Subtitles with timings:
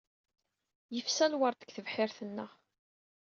[0.95, 2.51] Yefsa lwerḍ deg tebḥirt-nneɣ.